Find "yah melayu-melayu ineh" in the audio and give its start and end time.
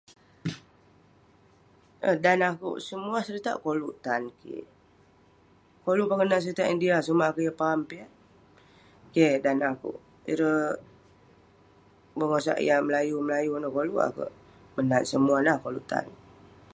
12.67-13.73